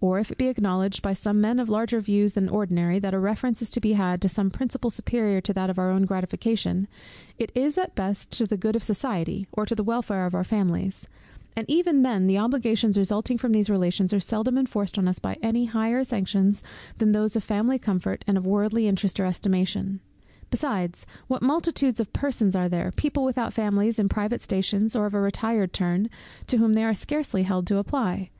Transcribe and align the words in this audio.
Or 0.00 0.18
if 0.18 0.30
it 0.32 0.38
be 0.38 0.46
acknowledged 0.48 1.02
by 1.02 1.12
some 1.12 1.42
men 1.42 1.58
of 1.60 1.68
larger 1.68 2.00
views 2.00 2.32
than 2.32 2.48
ordinary, 2.48 2.98
that 3.00 3.12
a 3.12 3.18
reference 3.18 3.60
is 3.60 3.68
to 3.68 3.82
be 3.82 3.92
had 3.92 4.22
to 4.22 4.26
some 4.30 4.48
principle 4.50 4.88
superior 4.88 5.42
to 5.42 5.52
that 5.52 5.68
of 5.68 5.78
our 5.78 5.90
own 5.90 6.06
gratification, 6.06 6.88
it 7.38 7.52
is, 7.54 7.76
at 7.76 7.94
best, 7.94 8.30
to 8.38 8.46
the 8.46 8.56
good 8.56 8.76
of 8.76 8.82
society, 8.82 9.46
or 9.52 9.66
to 9.66 9.74
the 9.74 9.84
welfare 9.84 10.24
of 10.24 10.34
our 10.34 10.42
families: 10.42 11.06
and 11.54 11.68
even 11.68 12.00
then 12.00 12.26
the 12.28 12.38
obligations 12.38 12.96
resulting 12.96 13.36
from 13.36 13.52
these 13.52 13.68
relations, 13.68 14.10
are 14.14 14.20
seldom 14.20 14.56
enforced 14.56 14.96
on 14.96 15.06
us 15.06 15.18
by 15.18 15.36
any 15.42 15.66
higher 15.66 16.02
sanctions 16.02 16.62
than 16.96 17.12
those 17.12 17.36
of 17.36 17.44
family 17.44 17.78
comfort, 17.78 18.24
and 18.26 18.38
of 18.38 18.46
worldly 18.46 18.88
interest 18.88 19.20
or 19.20 19.26
estimation. 19.26 20.00
Besides; 20.50 21.04
what 21.26 21.42
multitudes 21.42 22.00
of 22.00 22.14
persons 22.14 22.56
are 22.56 22.70
there, 22.70 22.90
people 22.92 23.22
without 23.22 23.52
families, 23.52 23.98
in 23.98 24.08
private 24.08 24.40
stations, 24.40 24.96
or 24.96 25.04
of 25.04 25.12
a 25.12 25.20
retired 25.20 25.74
turn, 25.74 26.08
to 26.46 26.56
whom 26.56 26.72
they 26.72 26.84
are 26.84 26.94
scarcely 26.94 27.42
held 27.42 27.66
to 27.66 27.76
apply! 27.76 28.30